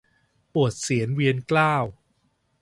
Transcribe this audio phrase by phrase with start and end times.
[0.53, 1.75] ปวดเศียรเวียนเกล้า